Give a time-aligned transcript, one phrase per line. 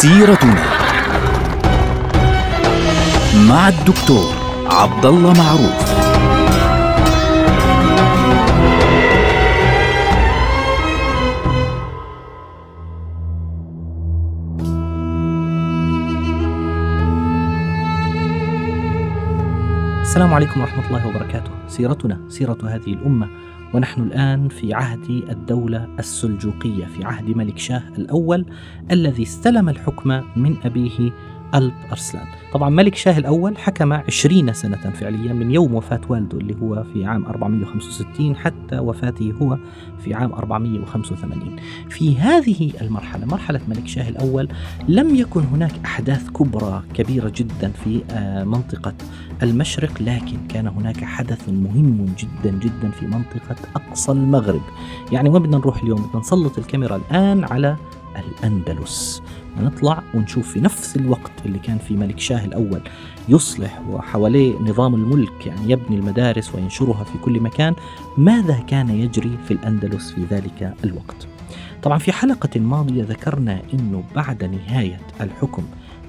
[0.00, 0.64] سيرتنا
[3.48, 4.34] مع الدكتور
[4.66, 5.90] عبد الله معروف.
[20.00, 21.50] السلام عليكم ورحمة الله وبركاته.
[21.68, 23.28] سيرتنا سيرة هذه الأمة
[23.74, 28.46] ونحن الآن في عهد الدولة السلجوقية في عهد ملك شاه الأول
[28.90, 31.10] الذي استلم الحكم من أبيه
[31.54, 32.26] ألب أرسلان.
[32.52, 37.04] طبعا ملك شاه الأول حكم عشرين سنة فعليا من يوم وفاة والده اللي هو في
[37.06, 39.58] عام 465 حتى وفاته هو
[40.04, 41.56] في عام 485
[41.88, 44.48] في هذه المرحلة مرحلة ملك شاه الأول
[44.88, 48.94] لم يكن هناك أحداث كبرى كبيرة جدا في آه، منطقة
[49.42, 54.62] المشرق لكن كان هناك حدث مهم جدا جدا في منطقة أقصى المغرب.
[55.12, 57.76] يعني وين بدنا نروح اليوم؟ بدنا نسلط الكاميرا الآن على
[58.16, 59.22] الأندلس.
[59.58, 62.80] نطلع ونشوف في نفس الوقت اللي كان في ملك شاه الأول
[63.28, 67.74] يصلح وحواليه نظام الملك يعني يبني المدارس وينشرها في كل مكان
[68.18, 71.26] ماذا كان يجري في الأندلس في ذلك الوقت؟
[71.82, 75.62] طبعا في حلقة ماضية ذكرنا أنه بعد نهاية الحكم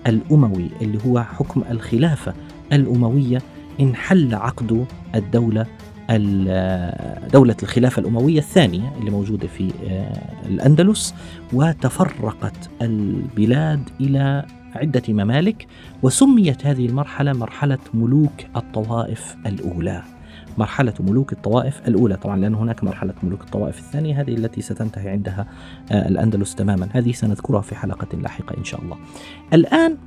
[0.08, 2.34] الأموي اللي هو حكم الخلافة
[2.74, 3.42] الأموية
[3.80, 5.66] انحل عقد الدولة
[7.34, 11.16] دولة الخلافة الأموية الثانية اللي موجودة في آه، الأندلس
[11.54, 14.46] وتفرقت البلاد إلى
[14.76, 15.68] عدة ممالك
[16.04, 20.04] وسميت هذه المرحلة مرحلة ملوك الطوائف الأولى.
[20.58, 25.48] مرحلة ملوك الطوائف الأولى طبعا لأن هناك مرحلة ملوك الطوائف الثانية هذه التي ستنتهي عندها
[25.92, 26.88] آه، الأندلس تماما.
[26.92, 28.98] هذه سنذكرها في حلقة لاحقة إن شاء الله.
[29.54, 29.98] الآن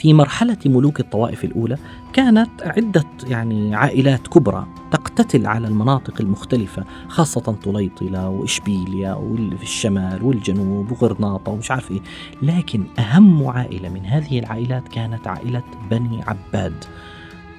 [0.00, 1.78] في مرحلة ملوك الطوائف الأولى
[2.12, 10.92] كانت عدة يعني عائلات كبرى تقتتل على المناطق المختلفة خاصة طليطلة وإشبيليا وفي الشمال والجنوب
[10.92, 12.00] وغرناطة ومش عارف إيه.
[12.42, 16.84] لكن أهم عائلة من هذه العائلات كانت عائلة بني عباد.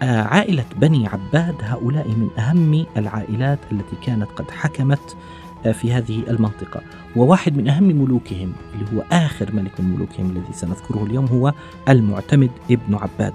[0.02, 5.16] آه، عائلة بني عباد هؤلاء من أهم العائلات التي كانت قد حكمت
[5.64, 6.82] في هذه المنطقة.
[7.16, 11.54] وواحد من أهم ملوكهم اللي هو آخر ملك من ملوكهم الذي سنذكره اليوم هو
[11.90, 13.34] المعتمد ابن عباد.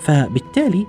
[0.00, 0.86] فبالتالي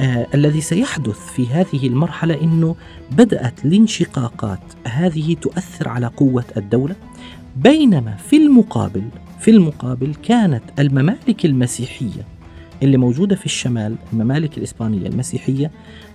[0.00, 2.76] آه الذي سيحدث في هذه المرحلة أنه
[3.10, 6.96] بدأت الانشقاقات هذه تؤثر على قوة الدولة.
[7.56, 9.02] بينما في المقابل
[9.40, 12.24] في المقابل كانت الممالك المسيحية
[12.82, 15.70] اللي موجودة في الشمال الممالك الإسبانية المسيحية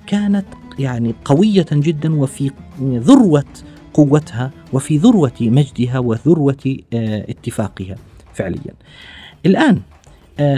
[0.07, 0.45] كانت
[0.79, 2.51] يعني قوية جدا وفي
[2.81, 3.45] ذروة
[3.93, 7.95] قوتها وفي ذروة مجدها وذروة آه، اتفاقها
[8.33, 8.73] فعليا.
[9.45, 9.81] الآن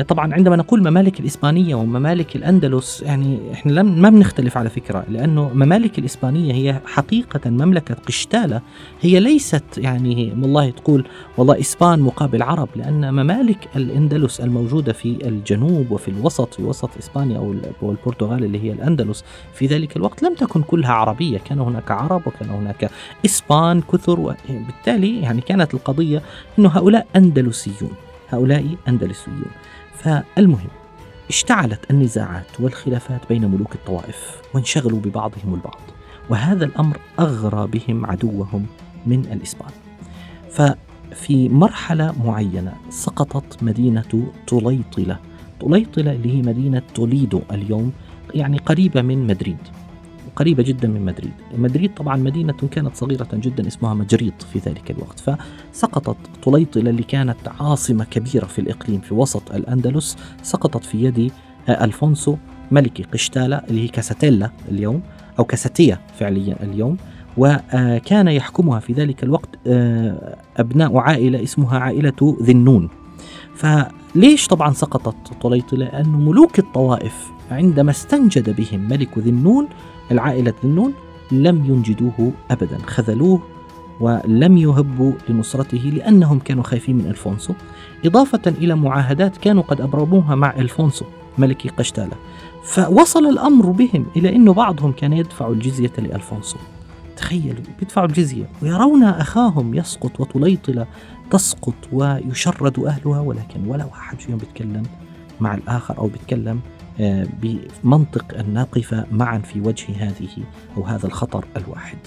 [0.07, 5.49] طبعا عندما نقول ممالك الإسبانية وممالك الأندلس يعني إحنا لم ما بنختلف على فكرة لأنه
[5.53, 8.61] ممالك الإسبانية هي حقيقة مملكة قشتالة.
[9.01, 11.05] هي ليست يعني والله تقول
[11.38, 17.38] والله إسبان مقابل عرب لأن ممالك الأندلس الموجودة في الجنوب وفي الوسط في وسط إسبانيا
[17.38, 19.23] أو البرتغال اللي هي الأندلس
[19.53, 21.38] في ذلك الوقت لم تكن كلها عربية.
[21.38, 22.89] كان هناك عرب وكان هناك
[23.25, 26.22] إسبان كثر وبالتالي يعني كانت القضية
[26.59, 27.91] أنه هؤلاء أندلسيون
[28.29, 29.45] هؤلاء أندلسيون.
[29.93, 30.67] فالمهم
[31.29, 35.81] اشتعلت النزاعات والخلافات بين ملوك الطوائف وانشغلوا ببعضهم البعض
[36.29, 38.65] وهذا الأمر أغرى بهم عدوهم
[39.05, 39.71] من الإسبان.
[40.51, 45.19] ففي مرحلة معينة سقطت مدينة طليطلة.
[45.61, 47.91] طليطلة اللي هي مدينة توليدو اليوم
[48.35, 49.57] يعني قريبة من مدريد.
[50.35, 51.33] قريبة جدا من مدريد.
[51.57, 55.19] مدريد طبعا مدينة كانت صغيرة جدا اسمها مجريط في ذلك الوقت.
[55.19, 61.31] فسقطت طليطلة اللي كانت عاصمة كبيرة في الإقليم في وسط الأندلس سقطت في يد
[61.69, 62.35] آه، ألفونسو
[62.72, 65.01] ملك قشتالة اللي هي كاساتيلا اليوم
[65.39, 66.97] أو كاساتيا فعليا اليوم.
[67.38, 72.89] وكان يحكمها في ذلك الوقت آه، أبناء عائلة اسمها عائلة ذنون.
[73.55, 79.67] فليش طبعا سقطت طليطلة؟ لأن ملوك الطوائف عندما استنجد بهم ملك ذنون
[80.11, 80.94] العائلة ذنون
[81.32, 83.41] لم ينجدوه أبدا خذلوه
[84.00, 87.53] ولم يهبوا لنصرته لأنهم كانوا خايفين من ألفونسو.
[88.05, 91.05] إضافة إلى معاهدات كانوا قد أبرموها مع ألفونسو
[91.38, 92.16] ملك قشتالة.
[92.64, 96.58] فوصل الأمر بهم إلى أن بعضهم كان يدفع الجزية لألفونسو.
[97.17, 100.85] تخيلوا بيدفعوا الجزية ويرون أخاهم يسقط وتليطل
[101.32, 104.84] تسقط ويشرد أهلها ولكن ولا واحد فيهم بيتكلم
[105.40, 106.59] مع الآخر أو بيتكلم
[107.41, 110.43] بمنطق أن نقف معا في وجه هذه
[110.78, 111.97] أو هذا الخطر الواحد.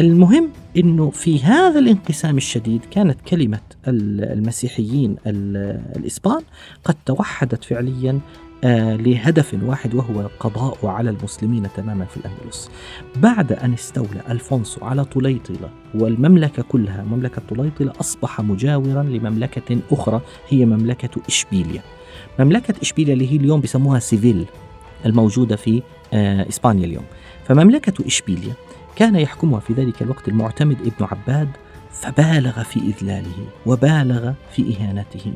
[0.00, 6.40] المهم أنه في هذا الانقسام الشديد كانت كلمة المسيحيين الإسبان
[6.84, 8.20] قد توحدت فعليا
[8.64, 12.70] آه، لهدف واحد وهو القضاء على المسلمين تماما في الأندلس.
[13.16, 20.64] بعد أن استولى ألفونسو على طليطلة والمملكة كلها مملكة طليطلة أصبح مجاورا لمملكة أخرى هي
[20.64, 21.82] مملكة إشبيليا.
[22.38, 24.46] مملكة إشبيليا اللي هي اليوم بيسموها سيفيل
[25.06, 25.82] الموجودة في
[26.12, 27.04] آه، إسبانيا اليوم.
[27.44, 28.52] فمملكة إشبيليا
[28.96, 31.48] كان يحكمها في ذلك الوقت المعتمد ابن عباد
[31.92, 35.32] فبالغ في إذلاله وبالغ في إهانته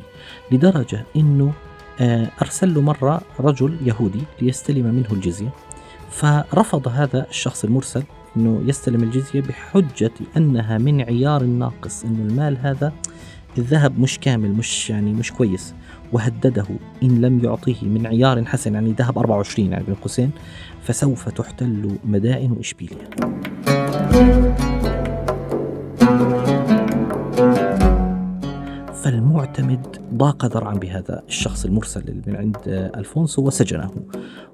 [0.51, 1.53] لدرجة أنه
[1.99, 5.49] آه، أرسل له مرة رجل يهودي ليستلم منه الجزية.
[6.11, 8.03] فرفض هذا الشخص المرسل
[8.37, 12.93] أنه يستلم الجزية بحجة أنها من عيار ناقص أنه المال هذا
[13.57, 15.73] الذهب مش كامل مش يعني مش كويس.
[16.13, 16.65] وهدده
[17.03, 20.31] إن لم يعطيه من عيار حسن يعني ذهب 24 يعني بين قوسين
[20.81, 23.09] فسوف تحتل مدائن إشبيلية.
[28.93, 33.91] فالمعتمد ضاق ذرعا بهذا الشخص المرسل من عند ألفونسو وسجنه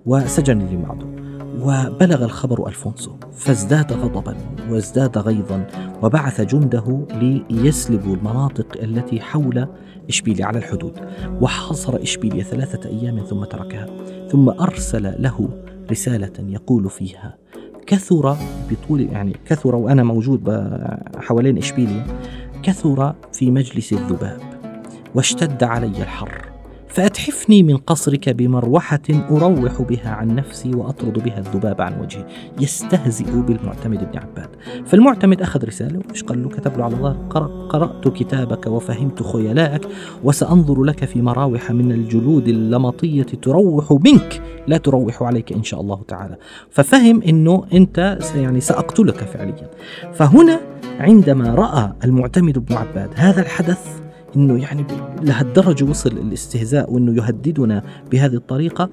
[0.05, 1.18] وسجن اللي معه
[1.61, 4.37] وبلغ الخبر ألفونسو فازداد غضبا
[4.69, 5.67] وازداد غيظا
[6.03, 7.07] وبعث جنده
[7.49, 9.67] ليسلبوا المناطق التي حول
[10.09, 10.93] إشبيلية على الحدود.
[11.41, 13.85] وحاصر إشبيلية ثلاثة أيام ثم تركها
[14.31, 15.49] ثم أرسل له
[15.91, 17.37] رسالة يقول فيها
[17.87, 18.37] كثر
[18.71, 20.67] بطول يعني كثر وأنا موجود
[21.17, 22.05] حوالين إشبيلية
[22.63, 24.41] كثر في مجلس الذباب
[25.15, 26.48] واشتد علي الحر
[27.49, 28.99] فأتحفني من قصرك بمروحة
[29.31, 32.25] أروح بها عن نفسي وأطرد بها الذباب عن وجهي.
[32.61, 34.49] يستهزئ بالمعتمد بن عباد.
[34.85, 37.17] فالمعتمد أخذ رسالة وإيش قال له؟ كتب له على ظهر
[37.69, 39.87] قرأت كتابك وفهمت خيلاءك.
[40.23, 44.41] وسأنظر لك في مراوح من الجلود اللمطية تروح منك.
[44.67, 46.35] لا تروح عليك إن شاء الله تعالى.
[46.69, 49.69] ففهم أنه أنت يعني سأقتلك فعليا.
[50.13, 50.59] فهنا
[50.99, 53.98] عندما رأى المعتمد بن عباد هذا الحدث
[54.35, 54.85] إنه يعني
[55.21, 58.89] لهالدرجه وصل الاستهزاء وإنه يهددنا بهذه الطريقة.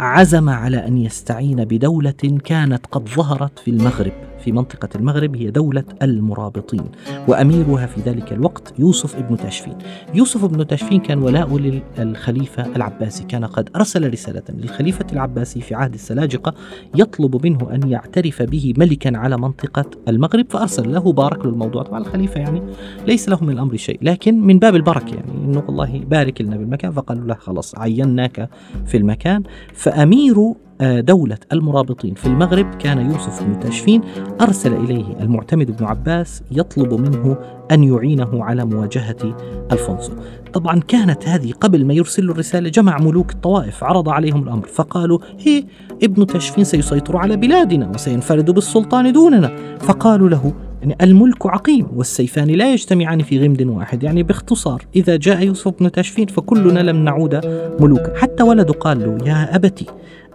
[0.00, 4.12] عزم على أن يستعين بدولة كانت قد ظهرت في المغرب.
[4.38, 6.84] في منطقة المغرب هي دولة المرابطين
[7.28, 9.74] وأميرها في ذلك الوقت يوسف ابن تاشفين
[10.14, 11.58] يوسف ابن تاشفين كان ولاء
[11.98, 13.24] للخليفة العباسي.
[13.24, 16.54] كان قد أرسل رسالة للخليفة العباسي في عهد السلاجقة
[16.94, 21.82] يطلب منه أن يعترف به ملكا على منطقة المغرب فأرسل له بارك له الموضوع.
[21.82, 22.62] طبعا الخليفة يعني
[23.06, 26.92] ليس له من الأمر شيء لكن من باب البركة يعني إنه والله بارك لنا بالمكان.
[26.92, 28.48] فقالوا له خلاص عيناك
[28.86, 29.42] في المكان.
[29.74, 34.00] فأمير دولة المرابطين في المغرب كان يوسف بن تاشفين
[34.40, 37.36] أرسل إليه المعتمد بن عباس يطلب منه
[37.72, 39.36] أن يعينه على مواجهة
[39.72, 40.12] ألفونسو.
[40.52, 45.18] طبعا كانت هذه قبل ما يرسل له الرسالة جمع ملوك الطوائف عرض عليهم الأمر فقالوا
[45.38, 45.64] هي
[46.02, 49.56] ابن تاشفين سيسيطر على بلادنا وسينفرد بالسلطان دوننا.
[49.80, 50.52] فقالوا له
[50.82, 55.92] يعني الملك عقيم والسيفان لا يجتمعان في غمد واحد يعني باختصار إذا جاء يوسف بن
[55.92, 57.40] تاشفين فكلنا لم نعود
[57.80, 58.18] ملوكا.
[58.18, 59.86] حتى ولده قال له يا أبتي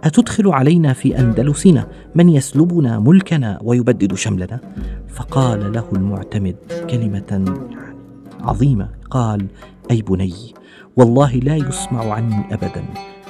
[0.04, 4.60] أتدخل علينا في أندلسنا؟ من يسلبنا ملكنا ويبدد شملنا؟
[5.08, 6.56] فقال له المعتمد
[6.90, 7.44] كلمة
[8.40, 9.46] عظيمة قال
[9.90, 10.34] أي بني
[10.96, 12.84] والله لا يسمع عني أبدا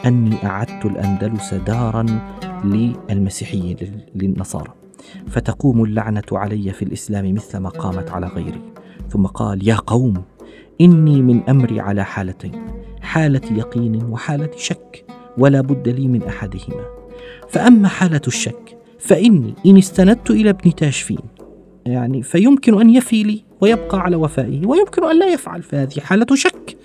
[0.06, 2.06] أني أعدت الأندلس دارا
[2.64, 3.76] للمسيحيين
[4.14, 4.81] للنصارى.
[5.26, 8.60] فتقوم اللعنة علي في الإسلام مثل ما قامت على غيري.
[9.10, 10.22] ثم قال يا قوم
[10.80, 12.52] إني من أمري على حالتين
[13.00, 15.04] حالة يقين وحالة شك
[15.38, 16.84] ولا بد لي من أحدهما.
[17.48, 21.18] فأما حالة الشك فإني إن استندت إلى ابن تاشفين
[21.86, 26.76] يعني فيمكن أن يفي لي ويبقى على وفائه ويمكن أن لا يفعل فهذه حالة شك.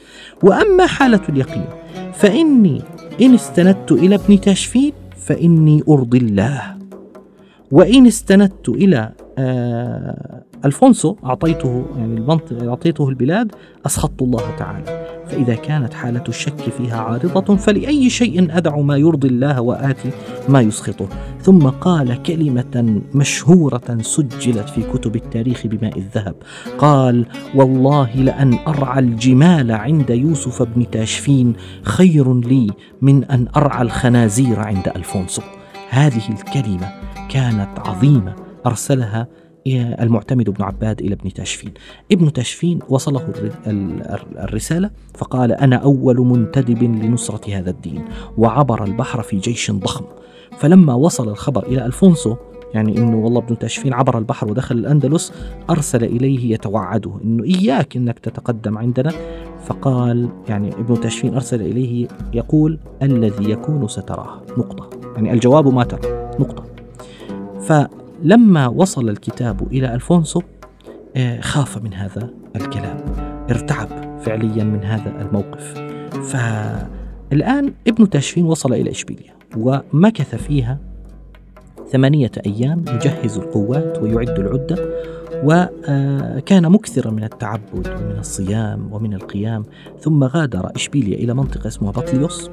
[0.43, 1.65] وأما حالة اليقين
[2.13, 2.81] فإني
[3.21, 6.77] إن استندت إلى ابن تاشفين فإني أرضي الله.
[7.71, 13.51] وإن استندت إلى آه ألفونسو أعطيته يعني المنطقة أعطيته البلاد
[13.85, 15.07] أسخطت الله تعالى.
[15.27, 20.09] فإذا كانت حالة الشك فيها عارضة فلأي شيء أدع ما يرضي الله وآتي
[20.49, 21.07] ما يسخطه.
[21.41, 26.35] ثم قال كلمة مشهورة سجلت في كتب التاريخ بماء الذهب.
[26.77, 32.67] قال والله لأن أرعى الجمال عند يوسف بن تاشفين خير لي
[33.01, 35.41] من أن أرعى الخنازير عند ألفونسو.
[35.89, 36.91] هذه الكلمة
[37.29, 39.27] كانت عظيمة أرسلها
[39.75, 41.73] المعتمد بن عباد إلى ابن تاشفين
[42.11, 43.33] ابن تاشفين وصله
[44.37, 48.05] الرسالة فقال أنا أول منتدب لنصرة هذا الدين
[48.37, 50.05] وعبر البحر في جيش ضخم.
[50.57, 52.35] فلما وصل الخبر إلى ألفونسو
[52.73, 55.33] يعني إنه والله ابن تاشفين عبر البحر ودخل الأندلس
[55.69, 59.11] أرسل إليه يتوعده إنه إياك إنك تتقدم عندنا.
[59.65, 64.41] فقال يعني ابن تاشفين أرسل إليه يقول الذي يكون ستراه.
[64.57, 64.89] نقطة.
[65.15, 66.31] يعني الجواب ما ترى.
[66.39, 66.76] نقطة.
[67.67, 67.73] ف
[68.23, 70.41] لما وصل الكتاب إلى ألفونسو
[71.15, 72.97] آه، خاف من هذا الكلام
[73.49, 75.73] ارتعب فعليا من هذا الموقف.
[76.11, 76.35] ف
[77.33, 80.77] الآن ابن تاشفين وصل إلى إشبيلية ومكث فيها
[81.91, 84.75] ثمانية أيام يجهز القوات ويعد العدة.
[85.43, 89.63] وكان مكثرا من التعبد ومن الصيام ومن القيام
[89.99, 92.49] ثم غادر إشبيلية إلى منطقة اسمها بطليوس.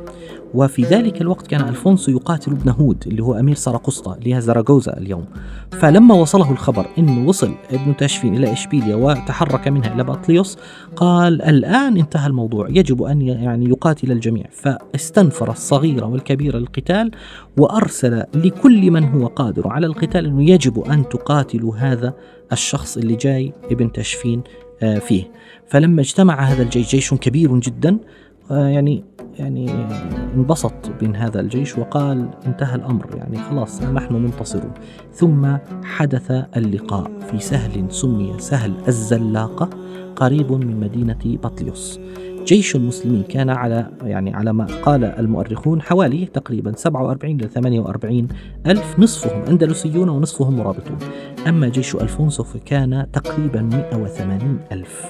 [0.54, 4.96] وفي ذلك الوقت كان ألفونسو يقاتل ابن هود اللي هو أمير سراقسطة اللي هي زراغوزا
[4.96, 5.24] اليوم.
[5.70, 10.58] فلما وصله الخبر أنه وصل ابن تاشفين إلى إشبيلية وتحرك منها إلى بطليوس
[10.96, 14.44] قال الآن انتهى الموضوع يجب أن يعني يقاتل الجميع.
[14.52, 17.10] فاستنفر الصغير والكبير للقتال
[17.58, 22.14] وأرسل لكل من هو قادر على القتال أنه يجب أن تقاتلوا هذا
[22.52, 24.42] الشخص اللي جاي ابن تشفين
[24.82, 25.24] آه، فيه.
[25.66, 27.98] فلما اجتمع هذا الجيش جيش كبير جدا
[28.50, 29.04] آه، يعني
[29.38, 29.70] يعني
[30.34, 34.72] انبسط من هذا الجيش وقال انتهى الأمر يعني خلاص نحن منتصرون.
[35.12, 39.70] ثم حدث اللقاء في سهل سمي سهل الزلاقة
[40.16, 42.00] قريب من مدينة بطليوس.
[42.46, 48.28] جيش المسلمين كان على يعني على ما قال المؤرخون حوالي تقريبا 47 إلى 48
[48.66, 50.98] ألف نصفهم أندلسيون ونصفهم مرابطون.
[51.46, 55.04] أما جيش ألفونسو فكان تقريبا 180 ألف.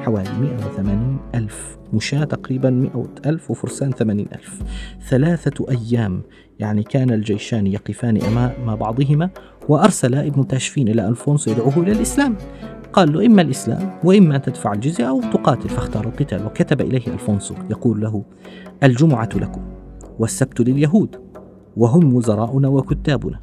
[0.00, 1.78] حوالي 180 ألف.
[1.92, 4.62] مشاة تقريبا 100 ألف وفرسان 80 ألف.
[5.08, 6.22] ثلاثة أيام
[6.58, 9.30] يعني كان الجيشان يقفان أمام بعضهما
[9.68, 12.36] وأرسل ابن تاشفين إلى ألفونسو يدعوه إلى الإسلام.
[12.92, 15.68] قال له إما الإسلام وإما أن تدفع الجزية أو تقاتل.
[15.68, 17.54] فاختار القتال وكتب إليه ألفونسو.
[17.70, 18.24] يقول له
[18.82, 19.60] الجمعة لكم
[20.18, 21.16] والسبت لليهود
[21.76, 23.40] وهم وزراؤنا وكتابنا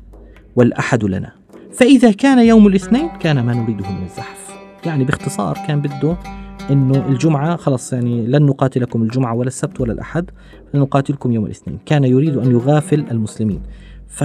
[0.55, 1.31] والأحد لنا.
[1.71, 4.55] فإذا كان يوم الاثنين كان ما نريده من الزحف.
[4.85, 6.17] يعني باختصار كان بده
[6.71, 10.25] إنه الجمعة خلاص يعني لن نقاتلكم الجمعة ولا السبت ولا الأحد
[10.73, 11.79] نقاتلكم يوم الاثنين.
[11.85, 13.61] كان يريد أن يغافل المسلمين.
[14.07, 14.23] ف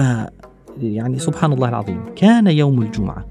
[0.81, 3.25] يعني سبحان الله العظيم كان يوم الجمعة.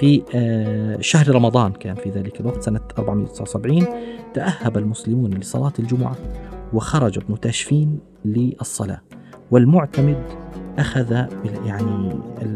[0.00, 3.86] في آه، شهر رمضان كان في ذلك الوقت سنة 479
[4.34, 6.16] تأهب المسلمون لصلاة الجمعة
[6.72, 9.00] وخرج ابن تاشفين للصلاة
[9.50, 10.22] والمعتمد
[10.78, 11.12] أخذ
[11.66, 12.12] يعني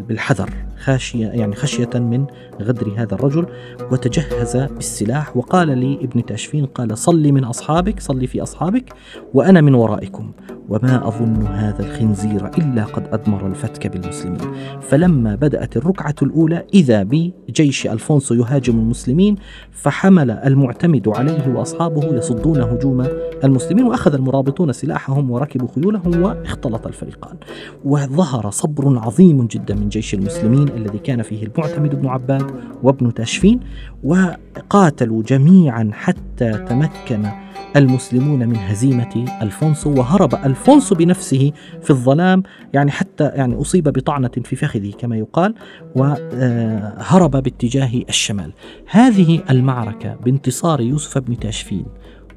[0.08, 2.26] بالحذر خاشية يعني خشية من
[2.60, 3.46] غدر هذا الرجل
[3.92, 8.92] وتجهز بالسلاح وقال لي ابن تاشفين قال صلي من أصحابك صلي في أصحابك
[9.34, 10.32] وأنا من ورائكم.
[10.68, 14.38] وما أظن هذا الخنزير إلا قد أدمر الفتك بالمسلمين.
[14.80, 19.36] فلما بدأت الركعة الأولى إذا بجيش ألفونسو يهاجم المسلمين
[19.70, 23.06] فحمل المعتمد عليه وأصحابه يصدون هجوم
[23.44, 27.36] المسلمين وأخذ المرابطون سلاحهم وركبوا خيولهم واختلط الفريقان.
[27.84, 32.50] وظهر صبر عظيم جدا من جيش المسلمين الذي كان فيه المعتمد بن عباد
[32.82, 33.60] وابن تاشفين
[34.04, 37.43] وقاتلوا جميعا حتى تمكن
[37.76, 42.42] المسلمون من هزيمة ألفونسو وهرب ألفونسو بنفسه في الظلام
[42.72, 45.54] يعني حتى يعني أصيب بطعنة في فخذه كما يقال
[45.96, 48.52] وهرب باتجاه الشمال.
[48.90, 51.86] هذه المعركة بانتصار يوسف بن تاشفين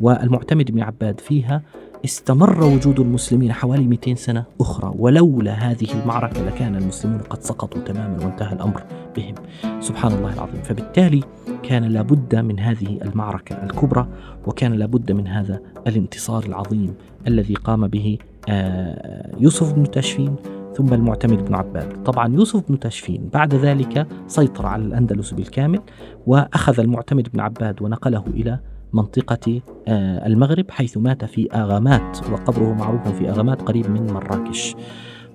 [0.01, 1.61] والمعتمد بن عباد فيها
[2.05, 8.25] استمر وجود المسلمين حوالي 200 سنة أخرى ولولا هذه المعركة لكان المسلمون قد سقطوا تماما
[8.25, 8.83] وانتهى الأمر
[9.15, 9.35] بهم.
[9.79, 10.61] سبحان الله العظيم.
[10.63, 11.21] فبالتالي
[11.63, 14.07] كان لابد من هذه المعركة الكبرى
[14.47, 16.93] وكان لابد من هذا الانتصار العظيم
[17.27, 18.17] الذي قام به
[18.49, 20.35] آه، يوسف بن تاشفين
[20.75, 22.03] ثم المعتمد بن عباد.
[22.03, 25.79] طبعا يوسف بن تاشفين بعد ذلك سيطر على الأندلس بالكامل
[26.27, 28.59] وأخذ المعتمد بن عباد ونقله إلى
[28.97, 34.75] منطقة آه، المغرب حيث مات في آغامات وقبره معروف في آغامات قريب من مراكش.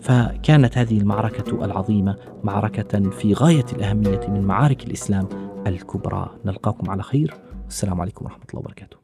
[0.00, 5.28] فكانت هذه المعركة العظيمة معركة في غاية الأهمية من معارك الإسلام
[5.66, 6.30] الكبرى.
[6.44, 7.34] نلقاكم على خير.
[7.64, 8.96] والسلام عليكم ورحمة الله وبركاته.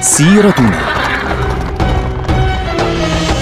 [0.00, 0.97] سيرتنا.